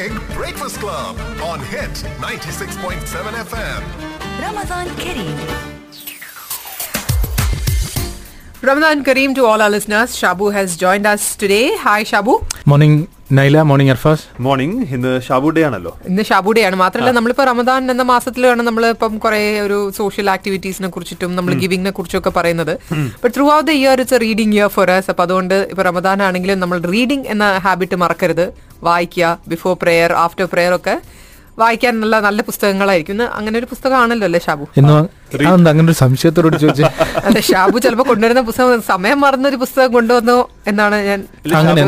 [0.00, 3.80] Big Breakfast Club on Hit 96.7 FM.
[4.44, 5.38] Ramadan Kareem.
[8.62, 10.16] Ramadan Kareem to all our listeners.
[10.16, 11.76] Shabu has joined us today.
[11.76, 12.42] Hi, Shabu.
[12.64, 13.08] Morning,
[13.38, 14.22] Naila morning Arfas.
[14.44, 15.90] Morning ഇന്ന് Shabu day ആണല്ലോ.
[16.08, 16.76] ഇന്ന് Shabu day ആണ്.
[16.80, 22.30] മാത്രമല്ല നമ്മളിപ്പോ റമദാൻ എന്ന മാസത്തിലാണ് നമ്മൾ ഇപ്പം കുറെ ഒരു സോഷ്യൽ ആക്ടിവിറ്റീസിനെ കുറിച്ചിട്ടും നമ്മൾ ഗിവിംഗിനെ കുറിച്ചൊക്കെ
[22.38, 22.72] പറയുന്നത്.
[23.22, 25.06] But throughout the year it's a reading year for us.
[25.12, 28.46] അപ്പൊ അതുകൊണ്ട് ഇപ്പൊ റമദാൻ ആണെങ്കിലും നമ്മൾ റീഡിംഗ് എന്ന ഹാബിറ്റ് മറക്കരുത്.
[28.88, 30.96] വായിക്കുക ബിഫോർ പ്രെയർ ആഫ്റ്റർ പ്രെയർ ഒക്കെ
[31.58, 33.14] വായിക്കാൻ നല്ല നല്ല പുസ്തകങ്ങളായിരിക്കും.
[33.14, 34.64] ഇന്ന് അങ്ങനെ ഒരു പുസ്തകമാണല്ലോ അല്ലേ ഷാബു?
[35.66, 36.84] അങ്ങനെ ഒരു സംശയത്തോട് ചോദിച്ചു?
[37.24, 40.36] അല്ല ഷാബു ചിലപ്പോ കൊണ്ടുവരുന്ന പുസ്തകം സമയം മറന്നൊരു പുസ്തകം കൊണ്ടുവന്നു
[40.66, 41.20] എന്നാണ് ഞാൻ
[41.52, 41.82] അങ്ങനെ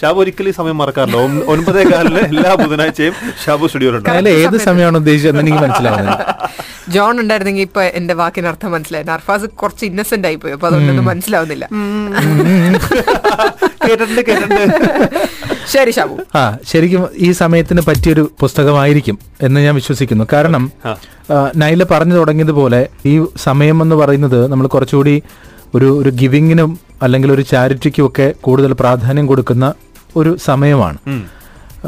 [0.00, 1.18] ഷാബു- ഒരിക്കലും സമയം മറക്കാറില്ല.
[1.22, 3.14] ഒൻ- ഒൻപതേ കാലിലെ എല്ലാ ബുധനാഴ്ചയും
[3.44, 6.18] ഷാബു സ്റ്റുഡിയോയിലുണ്ട് അതിൽ ഏത് സമയമാണ് ഉദ്ദേശിച്ചത് എനിക്ക് മനസ്സിലാവുന്നില്ല.
[6.94, 9.04] ജോൺ ഉണ്ടായിരുന്നെങ്കിൽ ഇപ്പൊ എന്റെ വാക്കിന് അർത്ഥം മനസ്സിലായി.
[9.04, 11.64] നർഫാസ് കുറച്ച് ഇന്നസെന്റ് ആയി പോയി അപ്പൊ അതുകൊണ്ടൊന്നും മനസ്സിലാവുന്നില്ല.
[13.86, 14.64] കേട്ടിട്ടുണ്ട് കേട്ടിട്ടുണ്ട്.
[15.72, 16.16] ശരി ഷാബു.
[16.38, 20.26] ആ ശരിക്കും ഈ സമയത്തിന് പറ്റിയൊരു പുസ്തകമായിരിക്കും എന്ന് ഞാൻ വിശ്വസിക്കുന്നു.
[20.32, 20.64] കാരണം
[21.62, 25.22] നൈല പറഞ്ഞു തുടങ്ങിയതുപോലെ ഈ സമയം എന്ന് പറയുന്നത് നമ്മൾ കുറച്ചുകൂടി
[25.74, 29.74] ഒരു ഒരു ഗിവിങ്ങിനും അല്ലെങ്കിൽ ഒരു ചാരിറ്റിക്കും ഒക്കെ കൂടുതൽ പ്രാധാന്യം കൊടുക്കുന്ന
[30.16, 30.98] ഒരു സമയമാണ്.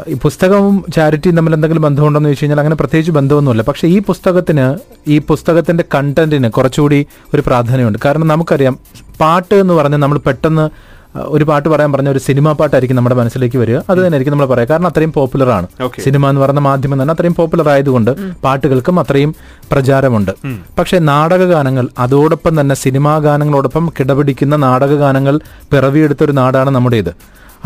[0.09, 3.63] ഈ പുസ്തകവും ചാരിറ്റിയും തമ്മിൽ എന്തെങ്കിലും ബന്ധമുണ്ടെന്ന് ചോദിച്ചു കഴിഞ്ഞാൽ അങ്ങനെ പ്രത്യേകിച്ച് ബന്ധമൊന്നുമില്ല.
[3.63, 4.67] പക്ഷേ ഈ പുസ്തകത്തിന്
[5.09, 7.99] ഈ പുസ്തകത്തിന്റെ കണ്ടന്റിന് കുറച്ചുകൂടി ഒരു പ്രാധാന്യമുണ്ട്.
[8.05, 8.79] കാരണം നമുക്കറിയാം
[9.21, 13.77] പാട്ട് എന്ന് പറഞ്ഞാൽ നമ്മൾ പെട്ടെന്ന് ഒരു പാട്ട് പറയാൻ പറഞ്ഞ ഒരു സിനിമാ പാട്ടായിരിക്കും നമ്മുടെ മനസ്സിലേക്ക് വരിക.
[13.91, 15.67] അത് തന്നെ ആയിരിക്കും നമ്മൾ പറയുക കാരണം അത്രയും പോപ്പുലർ ആണ്
[16.07, 18.11] സിനിമ എന്ന് പറഞ്ഞ മാധ്യമം തന്നെ അത്രയും പോപ്പുലർ ആയതുകൊണ്ട്
[18.45, 19.35] പാട്ടുകൾക്കും അത്രയും
[19.73, 20.33] പ്രചാരമുണ്ട്.
[20.79, 25.41] പക്ഷേ നാടക ഗാനങ്ങൾ അതോടൊപ്പം തന്നെ സിനിമാ ഗാനങ്ങളോടൊപ്പം കിടപിടിക്കുന്ന നാടക ഗാനങ്ങൾ
[25.73, 27.13] പിറവിയെടുത്ത ഒരു നാടാണ് നമ്മുടേത്.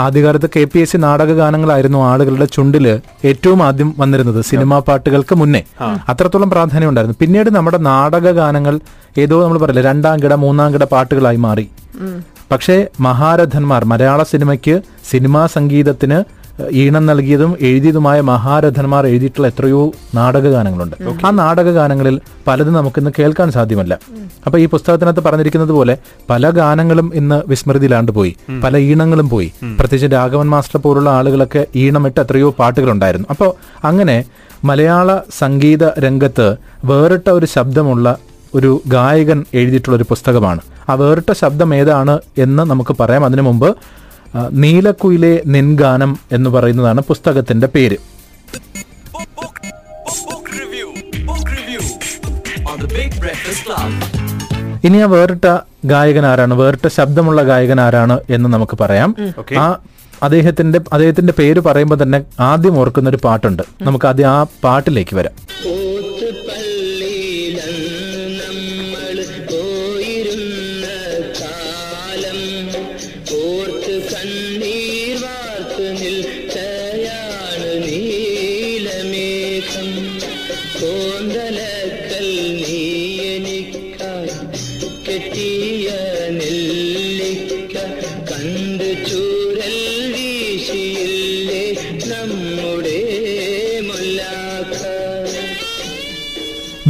[0.04, 2.86] ആദ്യകാലത്ത് കെ പി എസ് സി നാടക ഗാനങ്ങളായിരുന്നു ആളുകളുടെ ചുണ്ടിൽ
[3.30, 4.40] ഏറ്റവും ആദ്യം വന്നിരുന്നത്.
[4.50, 5.62] സിനിമാ പാട്ടുകൾക്ക് മുന്നേ.
[6.10, 8.74] അത്രത്തോളം പ്രാധാന്യം ഉണ്ടായിരുന്നു പിന്നീട് നമ്മുടെ നാടക ഗാനങ്ങൾ
[9.18, 11.66] ഏതോ നമ്മൾ പറയില്ല രണ്ടാം കിട മൂന്നാം കിട പാട്ടുകളായി മാറി.
[12.52, 14.76] പക്ഷേ മഹാരഥന്മാർ മലയാള സിനിമയ്ക്ക്
[15.10, 16.18] സിനിമാ സംഗീതത്തിന്
[16.72, 21.26] ഈണം നൽകിയതും എഴുതിയതുമായ മഹാരഥന്മാർ എഴുതിയിട്ടുള്ള എത്രയോ നാടകഗാനങ്ങളുണ്ട്.
[21.26, 23.98] ആ നാടകഗാനങ്ങളിൽ പലതും നമുക്കിന്ന് കേൾക്കാൻ സാധ്യമല്ല.
[24.46, 25.98] അപ്പൊ ഈ പുസ്തകത്തിനകത്ത് പറഞ്ഞിരിക്കുന്നത് പോലെ
[26.30, 28.36] പല ഗാനങ്ങളും ഇന്ന് വിസ്മൃതിയിലാണ്ട് പോയി.
[28.64, 29.52] പല ഈണങ്ങളും പോയി.
[29.62, 33.26] പ്രത്യേകിച്ച് രാഘവൻ മാസ്റ്റർ പോലുള്ള ആളുകളൊക്കെ ഈണമിട്ട് എത്രയോ പാട്ടുകളുണ്ടായിരുന്നു.
[33.30, 33.54] അപ്പോൾ
[33.86, 34.24] അങ്ങനെ
[34.64, 38.16] മലയാള സംഗീത രംഗത്ത് വേറിട്ട ഒരു ശബ്ദമുള്ള
[38.54, 40.60] ഒരു ഗായകൻ എഴുതിയിട്ടുള്ള ഒരു പുസ്തകമാണ്.
[40.88, 43.24] ആ വേറിട്ട ശബ്ദം ഏതാണ് എന്ന് നമുക്ക് പറയാം.
[43.24, 43.76] അതിനു മുമ്പ്
[44.52, 47.96] നീലക്കുയിലെ നിൻഗാനം എന്ന് പറയുന്നതാണ് പുസ്തകത്തിന്റെ പേര്.
[54.84, 56.54] ഇനി ആ വേറിട്ട ഗായകൻ ആരാണ്?
[56.54, 59.16] വേറിട്ട ശബ്ദമുള്ള ഗായകൻ ആരാണ് എന്ന് നമുക്ക് പറയാം.
[59.58, 59.78] ആ
[60.22, 63.62] അദ്ദേഹത്തിന്റെ അദ്ദേഹത്തിന്റെ പേര് പറയുമ്പോൾ തന്നെ ആദ്യം ഓർക്കുന്ന ഒരു പാട്ടുണ്ട്.
[63.82, 65.32] നമുക്ക് ആദ്യം ആ പാട്ടിലേക്ക് വരാം.
[88.40, 88.88] നമ്മുടെ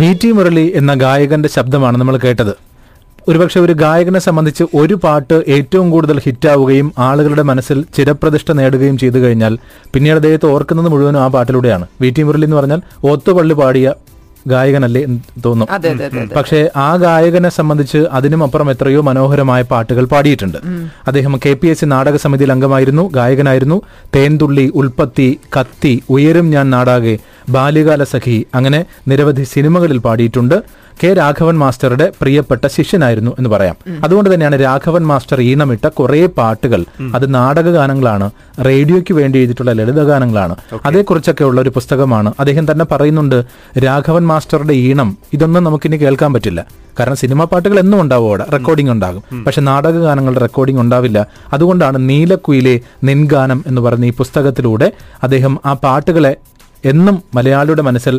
[0.01, 2.53] വി ടി മുരളി എന്ന ഗായകന്റെ ശബ്ദമാണ് നമ്മൾ കേട്ടത്.
[3.29, 9.59] ഒരുപക്ഷെ ഒരു ഗായകനെ സംബന്ധിച്ച് ഒരു പാട്ട് ഏറ്റവും കൂടുതൽ ഹിറ്റാവുകയും ആളുകളുടെ മനസ്സിൽ ചിരപ്രതിഷ്ഠ നേടുകയും ചെയ്തു കഴിഞ്ഞാൽ
[9.95, 11.87] പിന്നീട് അദ്ദേഹത്തെ ഓർക്കുന്നത് മുഴുവനും ആ പാട്ടിലൂടെയാണ്.
[12.01, 12.81] വി ടി മുരളി എന്ന് പറഞ്ഞാൽ
[13.13, 13.95] ഒത്തുപള്ളി പാടിയ
[14.47, 15.07] ഗായകനല്ലേ
[15.47, 15.69] തോന്നും.
[16.37, 20.59] പക്ഷേ ആ ഗായകനെ സംബന്ധിച്ച് അതിനും അപ്പുറം എത്രയോ മനോഹരമായ പാട്ടുകൾ പാടിയിട്ടുണ്ട്.
[21.07, 23.83] അദ്ദേഹം കെ പി എസ് സി നാടക സമിതിയിൽ അംഗമായിരുന്നു ഗായകനായിരുന്നു.
[24.17, 27.19] തേൻതുള്ളി ഉൽപ്പത്തി കത്തി ഉയരും ഞാൻ നാടാകെ
[27.49, 30.63] ബാല്യകാല സഖി അങ്ങനെ നിരവധി സിനിമകളിൽ പാടിയിട്ടുണ്ട്.
[31.05, 33.77] കെ രാഘവൻ മാസ്റ്ററുടെ പ്രിയപ്പെട്ട ശിഷ്യനായിരുന്നു എന്ന് പറയാം.
[34.05, 36.85] അതുകൊണ്ട് തന്നെയാണ് രാഘവൻ മാസ്റ്റർ ഈണമിട്ട കുറേ പാട്ടുകൾ.
[37.15, 38.31] അത് നാടകഗാനങ്ങളാണ്.
[38.67, 40.57] റേഡിയോയ്ക്ക് വേണ്ടി എഴുതിയിട്ടുള്ള ലളിത ഗാനങ്ങളാണ്
[40.87, 42.33] അതേക്കുറിച്ചൊക്കെ ഉള്ള ഒരു പുസ്തകമാണ്.
[42.41, 43.45] അദ്ദേഹം തന്നെ പറയുന്നുണ്ട്
[43.79, 46.67] രാഘവൻ മാസ്റ്ററുടെ ഈണം ഇതൊന്നും നമുക്കിനി കേൾക്കാൻ പറ്റില്ല.
[47.01, 48.47] കാരണം സിനിമാ പാട്ടുകൾ എന്നും ഉണ്ടാവും അവിടെ.
[48.53, 49.45] റെക്കോർഡിംഗ് ഉണ്ടാകും.
[49.45, 51.27] പക്ഷെ നാടകഗാനങ്ങളുടെ റെക്കോർഡിംഗ് ഉണ്ടാവില്ല.
[51.53, 56.37] അതുകൊണ്ടാണ് നീലക്കുയിലെ നിൻഗാനം എന്ന് പറഞ്ഞ ഈ പുസ്തകത്തിലൂടെ അദ്ദേഹം ആ പാട്ടുകളെ
[56.85, 58.17] എന്നും മലയാളിയുടെ മനസ്സിൽ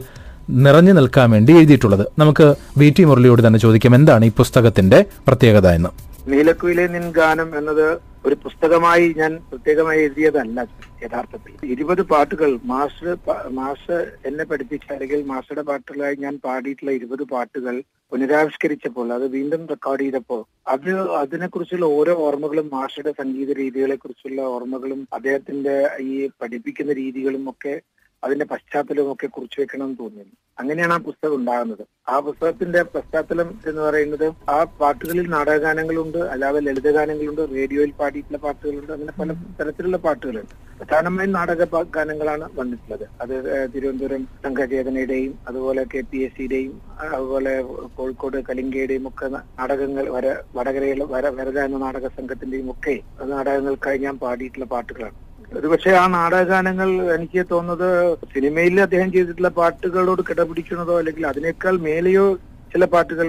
[0.50, 2.06] നിറഞ്ഞു നിൽക്കാൻ വേണ്ടി എഴുതിയിട്ടുള്ളത്.
[2.20, 2.46] നമുക്ക്
[2.80, 5.90] വി ടി മുരളിയോട് തന്നെ ചോദിക്കാം എന്താണ് ഈ പുസ്തകത്തിന്റെ പ്രത്യേകത എന്ന്?
[6.28, 7.86] നീലക്കുയിലെ നിൻ ഗാനം എന്നത്
[8.26, 10.60] ഒരു പുസ്തകമായി ഞാൻ പ്രത്യേകമായി എഴുതിയതല്ല
[11.04, 11.54] യഥാർത്ഥത്തിൽ.
[11.64, 17.82] ഇരുപത് പാട്ടുകൾ മാസ്റ്റർ മാസ് മാസ്റ്റർ എന്നെ പഠിപ്പിച്ച അല്ലെങ്കിൽ മാസ്റ്ററുടെ പാട്ടുകളായി ഞാൻ പാടിയിട്ടുള്ള ഇരുപത് പാട്ടുകൾ
[18.12, 20.92] പുനരാവിഷ്കരിച്ചപ്പോൾ അത് വീണ്ടും റെക്കോർഡ് ചെയ്തപ്പോൾ അത്
[21.22, 27.82] അതിനെക്കുറിച്ചുള്ള ഓരോ ഓർമ്മകളും മാഷയുടെ സംഗീത രീതികളെ കുറിച്ചുള്ള ഓർമ്മകളും അദ്ദേഹത്തിന്റെ ഈ പഠിപ്പിക്കുന്ന രീതികളും ഒക്കെ
[28.24, 30.38] അതിന്റെ പശ്ചാത്തലവും ഒക്കെ കുറിച്ചു വെക്കണം എന്ന് തോന്നിയിരുന്നു.
[30.60, 31.84] അങ്ങനെയാണ് ആ പുസ്തകം ഉണ്ടാകുന്നത്.
[32.14, 34.26] ആ പുസ്തകത്തിന്റെ പശ്ചാത്തലം എന്ന് പറയുന്നത്
[34.56, 40.54] ആ പാട്ടുകളിൽ നാടകഗാനങ്ങളുണ്ട് അല്ലാതെ ലളിതഗാനങ്ങളുണ്ട് റേഡിയോയിൽ പാടിയിട്ടുള്ള പാട്ടുകളുണ്ട് അങ്ങനെ പല തരത്തിലുള്ള പാട്ടുകളുണ്ട്.
[40.82, 43.06] പ്രധാനമായും നാടക ഗാനങ്ങളാണ് വന്നിട്ടുള്ളത്.
[43.24, 43.34] അത്
[43.74, 46.74] തിരുവനന്തപുരം സംഘചേതനയുടെയും അതുപോലെ കെ പി എസ് സിയുടെയും
[47.16, 47.54] അതുപോലെ
[47.98, 49.28] കോഴിക്കോട് കലിങ്കയുടെയും ഒക്കെ
[49.60, 50.28] നാടകങ്ങൾ വര
[50.58, 52.96] വടകരയിലെ വര വരത എന്ന നാടക സംഘത്തിന്റെയും ഒക്കെ
[53.34, 55.18] നാടകങ്ങൾക്കായി ഞാൻ പാടിയിട്ടുള്ള പാട്ടുകളാണ്.
[55.58, 57.90] ഒരു പക്ഷേ ആ നാടകഗാനങ്ങൾ എനിക്ക് തോന്നുന്നത്
[58.34, 62.26] സിനിമയിൽ അദ്ദേഹം ചെയ്തിട്ടുള്ള പാട്ടുകളോട് കിടപിടിക്കുന്നതോ അല്ലെങ്കിൽ അതിനേക്കാൾ മേലെയോ
[62.74, 63.28] ചില പാട്ടുകൾ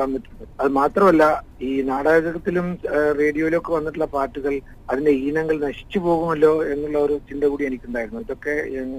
[0.00, 0.44] വന്നിട്ടുണ്ട്.
[0.60, 1.22] അത് മാത്രമല്ല
[1.68, 2.66] ഈ നാടകത്തിലും
[3.20, 4.54] റേഡിയോയിലും ഒക്കെ വന്നിട്ടുള്ള പാട്ടുകൾ
[4.90, 8.22] അതിന്റെ ഈനങ്ങൾ നശിച്ചു പോകുമല്ലോ എന്നുള്ള ഒരു ചിന്ത കൂടി എനിക്കുണ്ടായിരുന്നു.
[8.26, 8.54] ഇതൊക്കെ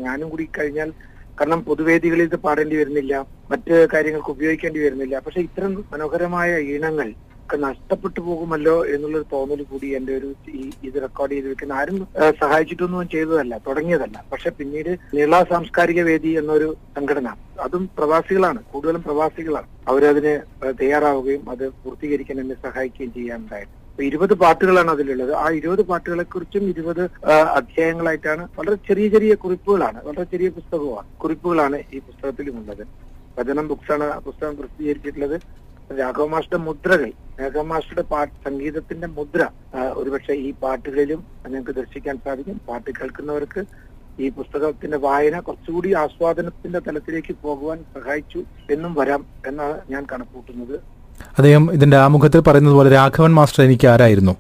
[0.08, 0.92] ഞാനും കൂടി കഴിഞ്ഞാൽ
[1.40, 3.14] കാരണം പൊതുവേദികളിൽ ഇത് പാടേണ്ടി വരുന്നില്ല.
[3.52, 5.16] മറ്റ് കാര്യങ്ങൾക്ക് ഉപയോഗിക്കേണ്ടി വരുന്നില്ല.
[5.26, 7.10] പക്ഷെ ഇത്തരം മനോഹരമായ ഈണങ്ങൾ
[7.46, 11.98] ഒക്കെ നഷ്ടപ്പെട്ടു പോകുമല്ലോ എന്നുള്ളൊരു തോന്നൽ കൂടി എന്റെ ഒരു ഈ ഇത് റെക്കോർഡ് ചെയ്ത് വെക്കുന്ന ആരും
[12.42, 14.18] സഹായിച്ചിട്ടൊന്നും ചെയ്തതല്ല തുടങ്ങിയതല്ല.
[14.32, 17.30] പക്ഷെ പിന്നീട് നീള സാംസ്കാരിക വേദി എന്നൊരു സംഘടന
[17.66, 19.68] അതും പ്രവാസികളാണ് കൂടുതലും പ്രവാസികളാണ്.
[19.92, 20.34] അവരതിന്
[20.82, 25.34] തയ്യാറാവുകയും അത് പൂർത്തീകരിക്കാൻ എന്നെ സഹായിക്കുകയും ചെയ്യാനുണ്ടായിരുന്നു ഇരുപത് പാട്ടുകളാണ് അതിലുള്ളത്.
[25.42, 27.04] ആ ഇരുപത് പാട്ടുകളെ കുറിച്ചും ഇരുപത്
[27.60, 32.84] അധ്യായങ്ങളായിട്ടാണ് വളരെ ചെറിയ ചെറിയ കുറിപ്പുകളാണ് വളരെ ചെറിയ പുസ്തകമാണ് കുറിപ്പുകളാണ് ഈ പുസ്തകത്തിലും ഉള്ളത്
[33.38, 35.38] വചനം ബുക്സാണ് ആ പുസ്തകം പ്രസിദ്ധീകരിച്ചിട്ടുള്ളത്.
[35.90, 36.28] രാഘവ
[36.66, 37.10] മുദ്രകൾ
[37.40, 37.80] രാഘവ
[38.12, 39.42] പാട്ട് സംഗീതത്തിന്റെ മുദ്ര
[39.96, 42.58] ഒരുപക്ഷെ ഈ പാട്ടുകളിലും നിങ്ങൾക്ക് ദർശിക്കാൻ സാധിക്കും.
[42.68, 43.62] പാട്ട് കേൾക്കുന്നവർക്ക്
[44.18, 50.76] ഈ പുസ്തകത്തിന്റെ വായന കുറച്ചുകൂടി ആസ്വാദനത്തിന്റെ തലത്തിലേക്ക് പോകുവാൻ സഹായിച്ചു എന്നും വരാം എന്നാണ് ഞാൻ കണക്കൂട്ടുന്നത്
[51.38, 54.34] അദ്ദേഹം ഇതിന്റെ ആമുഖത്തിൽ പറയുന്നത് പോലെ രാഘവൻ മാസ്റ്റർ എനിക്ക് ആരായിരുന്നു?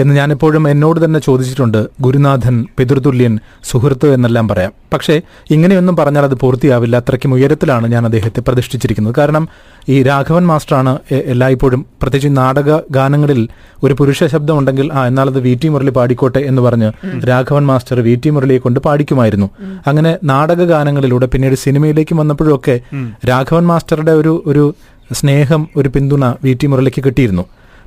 [0.00, 1.86] എന്ന് ഞാൻ എപ്പോഴും എന്നോട് തന്നെ ചോദിച്ചിട്ടുണ്ട്.
[2.00, 4.72] ഗുരുനാഥൻ പിതൃതുല്യൻ സുഹൃത്ത് എന്നെല്ലാം പറയാം.
[4.92, 5.20] പക്ഷേ
[5.50, 6.96] ഇങ്ങനെയൊന്നും പറഞ്ഞാൽ അത് പൂർത്തിയാവില്ല.
[6.96, 9.14] അത്രയ്ക്കും ഉയരത്തിലാണ് ഞാൻ അദ്ദേഹത്തെ പ്രതിഷ്ഠിച്ചിരിക്കുന്നത്.
[9.18, 9.48] കാരണം
[9.88, 13.48] ഈ രാഘവൻ മാസ്റ്ററാണ് എല്ലായ്പ്പോഴും പ്രത്യേകിച്ച് നാടക ഗാനങ്ങളിൽ
[13.84, 16.90] ഒരു പുരുഷ ശബ്ദം ഉണ്ടെങ്കിൽ ആ എന്നാൽ അത് വി ടി മുരളി പാടിക്കോട്ടെ എന്ന് പറഞ്ഞ്
[17.28, 19.50] രാഘവൻ മാസ്റ്റർ വി ടി മുരളിയെ കൊണ്ട് പാടിക്കുമായിരുന്നു.
[19.86, 22.80] അങ്ങനെ നാടക ഗാനങ്ങളിലൂടെ പിന്നീട് സിനിമയിലേക്ക് വന്നപ്പോഴൊക്കെ
[23.28, 24.74] രാഘവൻ മാസ്റ്ററുടെ ഒരു ഒരു
[25.12, 27.42] സ്നേഹം ഒരു പിന്തുണ വി ടി മുരളിക്ക് കിട്ടിയിരുന്നു.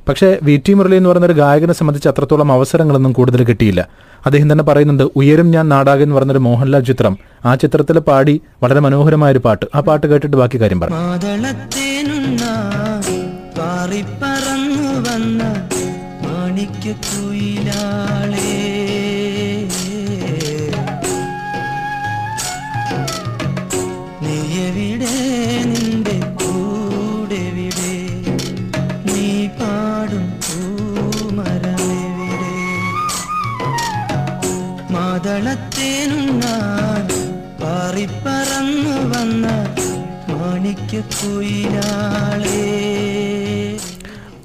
[0.08, 3.88] പക്ഷേ വി ടി മുരളി എന്ന് പറയുന്ന ഒരു ഗായകനെ സംബന്ധിച്ച് അത്രത്തോളം അവസരങ്ങളൊന്നും കൂടുതൽ കിട്ടിയില്ല.
[4.26, 7.18] അദ്ദേഹം തന്നെ പറയുന്നുണ്ട് ഉയരും ഞാൻ നാടാകൻ എന്ന് പറഞ്ഞൊരു മോഹൻലാൽ ചിത്രം.
[7.44, 9.66] ആ ചിത്രത്തിൽ പാടി വളരെ മനോഹരമായ ഒരു പാട്ട്.
[9.74, 10.96] ആ പാട്ട് കേട്ടിട്ട് ബാക്കി കാര്യം പറഞ്ഞു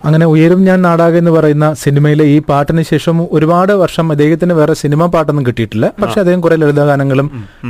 [0.06, 5.06] അങ്ങനെ ഉയരും ഞാൻ നാടാകെ എന്ന് പറയുന്ന സിനിമയിലെ ഈ പാട്ടിന് ശേഷം ഒരുപാട് വർഷം അദ്ദേഹത്തിന് വേറെ സിനിമ
[5.06, 5.86] പാട്ടൊന്നും കിട്ടിയിട്ടില്ല.
[6.02, 7.28] പക്ഷെ അദ്ദേഹം കുറെ ലളിതഗാനങ്ങളും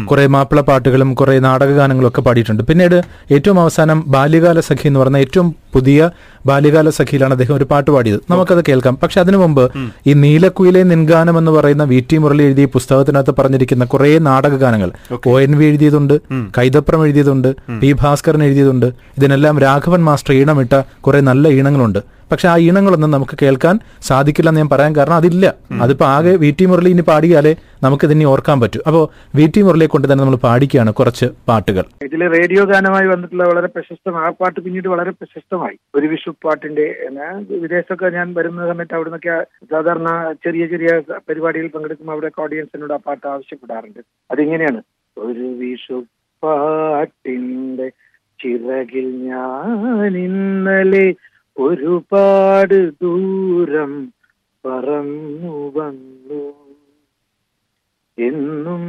[0.10, 2.64] കുറെ മാപ്പിള പാട്ടുകളും കുറെ നാടക ഗാനങ്ങളും ഒക്കെ പാടിയിട്ടുണ്ട്.
[2.70, 2.98] പിന്നീട്
[3.32, 6.10] ഏറ്റവും അവസാനം ബാല്യകാല സഖി എന്ന് പറഞ്ഞ ഏറ്റവും പുതിയ
[6.50, 8.19] ബാല്യകാല സഖിയിലാണ് അദ്ദേഹം ഒരു പാട്ട് പാടിയത്.
[8.31, 8.95] നമുക്കത് കേൾക്കാം.
[9.04, 9.63] പക്ഷെ അതിനു മുമ്പ്
[10.10, 14.92] ഈ നീലക്കുയിലെ നിൻഗാനം എന്ന് പറയുന്ന വി ടി മുരളി എഴുതിയ പുസ്തകത്തിനകത്ത് പറഞ്ഞിരിക്കുന്ന കുറെ നാടക ഗാനങ്ങൾ
[15.31, 16.16] ഒ എൻ വി എഴുതിയതുണ്ട്
[16.57, 17.50] കൈതപ്രം എഴുതിയതുണ്ട്
[17.83, 18.89] പി ഭാസ്കരൻ എഴുതിയതുണ്ട്.
[19.19, 20.75] ഇതിനെല്ലാം രാഘവൻ മാസ്റ്റർ ഈണമിട്ട
[21.07, 22.01] കുറെ നല്ല ഈണങ്ങളുണ്ട്.
[22.31, 23.75] പക്ഷെ ആ ഈണങ്ങളൊന്നും നമുക്ക് കേൾക്കാൻ
[24.07, 25.45] സാധിക്കില്ല എന്ന് ഞാൻ പറയാൻ കാരണം അതില്ല.
[25.83, 27.51] അതിപ്പോ ആകെ വി ടി മുരളി ഇനി പാടിയാലേ
[27.83, 28.80] നമുക്ക് ഇതിനി ഓർക്കാൻ പറ്റൂ.
[28.88, 29.01] അപ്പോ
[29.38, 31.83] വി ടി മുരളിയെ കൊണ്ട് തന്നെ നമ്മൾ പാടിക്കുകയാണ് കുറച്ച് പാട്ടുകൾ.
[32.07, 35.12] ഇതിൽ റേഡിയോ ഗാനമായി വന്നിട്ടുള്ള വളരെ പ്രശസ്തമായ ആ പാട്ട് പിന്നീട് വളരെ
[35.66, 37.10] പ്രശസ്തമായി ഒരു വിഷുപ്പാട്ടിന്റെ
[37.60, 43.28] വിദേശമൊക്കെ ഞാൻ വരുന്ന സമയത്ത് അവിടെ നിന്നൊക്കെ സാധാരണ ചെറിയ ചെറിയ പരിപാടിയിൽ പങ്കെടുക്കുമ്പോൾ അവിടെ ഓഡിയൻസിനോട് ആ പാട്ട്
[43.28, 44.00] ആവശ്യപ്പെടാറുണ്ട്.
[44.32, 44.82] അതിങ്ങനെയാണ്.
[45.18, 47.92] ഒരു വിഷുപ്പാട്ടിന്റെ
[48.39, 51.16] ചിറകിൽ ഞാൻ ഇന്നലെ
[51.58, 53.94] ഒരുപാട് ദൂരം
[54.66, 56.42] പറന്നു വന്നു.
[58.18, 58.84] എന്നും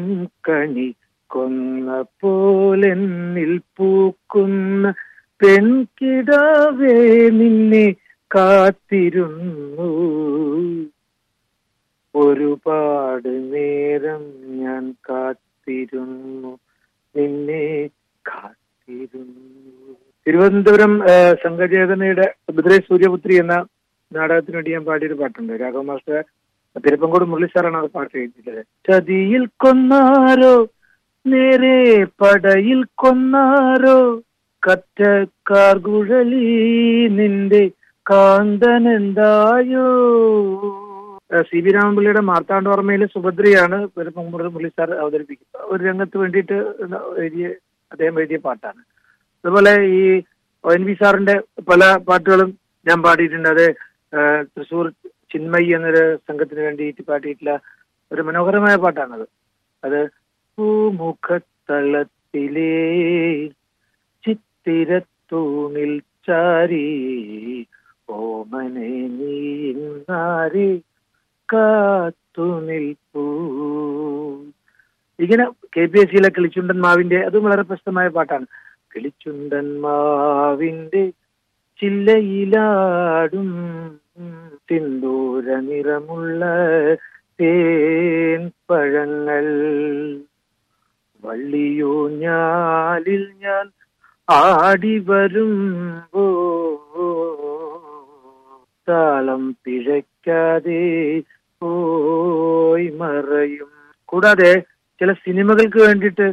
[0.48, 0.88] കണി
[1.26, 4.94] കൊന്ന പോലെന്നിൽ പൂക്കുന്ന
[5.40, 6.96] പെൺകിടാവേ
[7.40, 7.86] നിന്നെ
[8.30, 9.88] കാത്തിരുന്നു.
[12.14, 14.22] ഒരുപാട് നേരം
[14.60, 16.52] ഞാൻ കാത്തിരുന്നു
[17.14, 17.64] നിന്നെ
[18.24, 19.42] കാത്തിരുന്നു.
[20.26, 20.92] തിരുവനന്തപുരം
[21.44, 22.26] സംഘചേതനയുടെ
[22.56, 23.56] ബുദ്രേ സൂര്യപുത്രി എന്ന
[24.12, 25.52] നാടകത്തിന് വേണ്ടി ഞാൻ പാടിയൊരു പാട്ടുണ്ട്.
[25.62, 26.18] രാഘവ മാസ്റ്റർ
[26.84, 28.62] തിരുപ്പങ്കോട് മുരളി സാറാണ് അത് പാട്ട് എഴുതിയത്.
[28.86, 30.54] ചതിയിൽ കൊന്നാരോ
[31.26, 31.76] നേരെ
[32.22, 33.98] പടയിൽ കൊന്നാരോ
[34.66, 36.46] കറ്റക്കാർ കുഴലി
[37.18, 37.62] നിന്റെ
[38.06, 39.86] കാന്തനെന്തായോ?
[41.48, 45.64] സി വി രാമപിള്ളിയുടെ മാർത്താണ്ഡവർമ്മയിലെ സുഭദ്രയാണ് പുള്ളി സാർ അവതരിപ്പിക്കുന്നത്.
[45.72, 46.56] ഒരു രംഗത്ത് വേണ്ടിയിട്ട്
[47.22, 47.46] എഴുതിയ
[47.92, 48.80] അദ്ദേഹം എഴുതിയ പാട്ടാണ്.
[49.44, 50.00] അതുപോലെ ഈ
[50.64, 51.36] ഒ എൻ വി സാറിന്റെ
[51.70, 52.50] പല പാട്ടുകളും
[52.86, 53.48] ഞാൻ പാടിയിട്ടുണ്ട്.
[53.52, 53.66] അത്
[54.54, 54.86] തൃശൂർ
[55.32, 57.54] ചിന്മയി എന്നൊരു സംഘത്തിന് വേണ്ടിയിട്ട് പാടിയിട്ടുള്ള
[58.10, 59.26] ഒരു മനോഹരമായ പാട്ടാണത്.
[59.82, 60.00] അത്
[60.58, 62.72] പൂമുഖത്തളത്തിലേ
[64.66, 65.92] ചിത്തിരത്തൂണിൽ
[66.26, 66.86] ചാരി
[68.08, 69.36] ഓമനെ നീ
[69.70, 70.66] ഇന്നാരെ
[71.48, 73.24] കാത്തു നിൽപ്പൂ
[75.18, 75.44] ഇങ്ങനെ
[75.76, 78.46] കെ പി എസ് സിയിലെ കിളിച്ചുണ്ടൻ മാവിന്റെ അതും വളരെ പ്രശസ്തമായ പാട്ടാണ്.
[78.94, 81.04] കിളിച്ചുണ്ടൻ മാവിന്റെ
[81.80, 83.48] ചില്ലയിലാടും
[84.68, 86.42] സിന്ദൂര നിറമുള്ള
[87.40, 89.46] തേൻ പഴങ്ങൾ
[92.20, 93.64] ഞാലിൽ ഞാൻ
[94.28, 96.24] ആടി വരുമ്പോ
[98.88, 100.82] താളം പിഴയ്ക്കാതെ
[101.62, 103.70] പോയി മറയും.
[104.04, 104.62] കൂടാതെ
[105.00, 106.26] ചില സിനിമകൾക്ക് വേണ്ടിയിട്ട്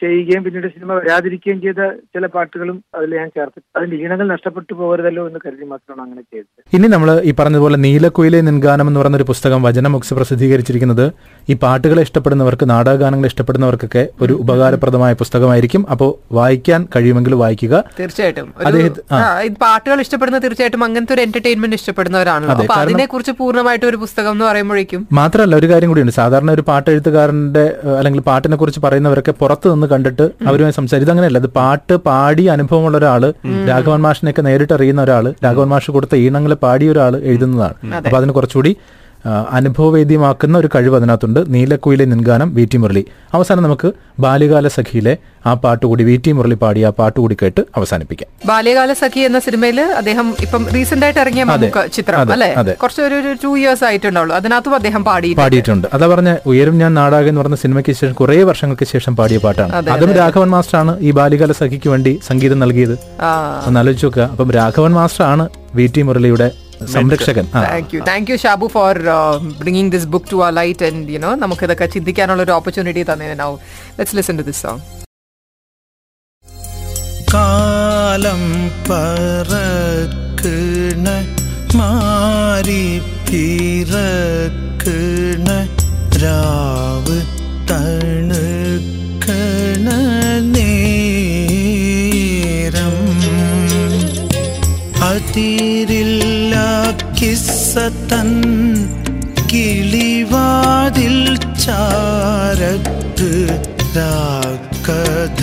[0.00, 1.80] ചെയ്യുകയും പിന്നീട് സിനിമ വരാതിരിക്കുകയും ചെയ്ത
[2.14, 6.76] ചില പാട്ടുകളും അതിൽ ഞാൻ ചേർത്ത് അതിന്റെ ഈണങ്ങൾ നഷ്ടപ്പെട്ടു പോകരുതല്ലോ എന്ന് കരുതി മാത്രമാണ് അങ്ങനെ ചെയ്തത്.
[6.76, 11.04] ഇനി നമ്മൾ ഈ പറഞ്ഞതുപോലെ നീലക്കുയിലെ നിൻഗാനം എന്ന് പറയുന്ന ഒരു പുസ്തകം വചനമുക്സ് പ്രസിദ്ധീകരിച്ചിരിക്കുന്നത്
[11.52, 15.84] ഈ പാട്ടുകളെ ഇഷ്ടപ്പെടുന്നവർക്ക് നാടകഗാനങ്ങൾ ഇഷ്ടപ്പെടുന്നവർക്കൊക്കെ ഒരു ഉപകാരപ്രദമായ പുസ്തകമായിരിക്കും.
[15.94, 17.84] അപ്പോൾ വായിക്കാൻ കഴിയുമെങ്കിൽ വായിക്കുക.
[18.00, 18.48] തീർച്ചയായിട്ടും.
[19.64, 21.76] പാട്ടുകൾ ഇഷ്ടപ്പെടുന്ന തീർച്ചയായിട്ടും അങ്ങനത്തെ ഒരു എന്റർടൈൻമെന്റ്
[22.58, 26.14] അപ്പൊ അതിനെ കുറിച്ച് പൂർണമായിട്ട് ഒരു പുസ്തകം എന്ന് പറയുമ്പോഴേക്കും മാത്രമല്ല ഒരു കാര്യം കൂടിയുണ്ട്.
[26.20, 27.64] സാധാരണ ഒരു പാട്ടെഴുത്തുകാരന്റെ
[27.98, 28.80] അല്ലെങ്കിൽ പാട്ടിനെ കുറിച്ച്
[29.18, 33.22] പറയുന്നവരൊക്കെ പുറത്ത് നിന്ന് കണ്ടിട്ട് അവരുമായി സംസാരിച്ചത് അങ്ങനെയല്ല അത് പാട്ട് പാടി അനുഭവമുള്ള ഒരാൾ
[33.70, 37.74] രാഘവൻ മാഷിനെയൊക്കെ നേരിട്ട് അറിയുന്ന ഒരാൾ രാഘവൻ മാഷ് കൊടുത്ത ഈണങ്ങൾ പാടിയ ഒരാൾ എഴുതുന്നതാണ്.
[37.98, 38.72] അപ്പൊ അതിന് കുറച്ചുകൂടി
[39.56, 41.40] അനുഭവവേദ്യമാക്കുന്ന ഒരു കഴിവ് അതിനകത്തുണ്ട്.
[41.54, 43.02] നീലക്കുയിലെ നിൻഗാനം വി ടി മുരളി.
[43.36, 43.88] അവസാനം നമുക്ക്
[44.24, 45.14] ബാല്യകാല സഖിയിലെ
[45.46, 48.28] ആ പാട്ടുകൂടി വി ടി മുരളി പാടി ആ പാട്ടുകൂടി കേട്ട് അവസാനിപ്പിക്കാം.
[48.50, 51.44] ബാല്യകാല സഖി എന്ന സിനിമയിൽ അദ്ദേഹം ഇപ്പം റീസെന്റ് ആയിട്ട് ഇറങ്ങിയ
[51.96, 52.50] ചിത്രം അല്ലേ.
[52.82, 54.34] കുറച്ച് ഒരു ടു ഇയേഴ്സ് ആയിട്ടുണ്ടാവുള്ളൂ.
[54.40, 55.88] അതിനകത്തും അദ്ദേഹം പാടി പാടിയിട്ടുണ്ട്.
[55.98, 59.72] അതാ പറഞ്ഞ ഉയരും ഞാൻ നാടാകെ എന്ന് പറഞ്ഞ സിനിമയ്ക്ക് ശേഷം കുറെ വർഷങ്ങൾക്ക് ശേഷം പാടിയ പാട്ടാണ്.
[59.80, 62.96] അതെ, അതും രാഘവൻ മാസ്റ്ററാണ് ഈ ബാല്യകാല സഖിക്ക് വേണ്ടി സംഗീതം നൽകിയത്.
[63.68, 64.26] ഒന്ന് ആലോചിച്ച് നോക്കുക.
[64.32, 65.46] അപ്പം രാഘവൻ മാസ്റ്ററാണ്
[65.78, 66.48] വി ടി മുരളിയുടെ
[66.94, 67.46] സംരക്ഷകൻ.
[67.64, 68.98] Thank you thank you Shabu for
[69.58, 73.56] bringing this book to a light and you know നമുക്ക് ഇതൊക്കെ ചിന്തിക്കാനുള്ള ഒരു ഓപ്പർച്യൂണിറ്റി തന്നെ now
[73.98, 74.80] let's listen to this song
[77.32, 78.42] കാലം
[78.88, 81.06] പറക്കണ
[81.76, 85.48] മാറി പിറക്കണ
[86.22, 87.18] രാവ്
[87.70, 88.47] തണുക്കണ
[98.10, 98.28] തൻ
[99.52, 101.16] കിളിവാതിൽ
[101.64, 103.28] ചാരത്ത്
[103.96, 105.42] രാക്കഥ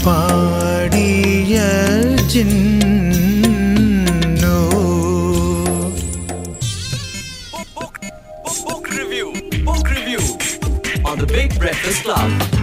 [0.05, 1.55] പാടിയ
[2.33, 3.46] ജിന്നോ
[11.67, 12.56] Breakfast Club.